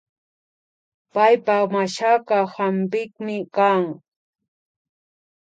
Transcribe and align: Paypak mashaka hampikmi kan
Paypak 1.13 1.63
mashaka 1.73 2.35
hampikmi 2.55 3.37
kan 3.55 3.81